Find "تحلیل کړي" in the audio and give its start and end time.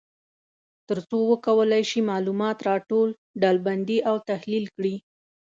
4.29-4.95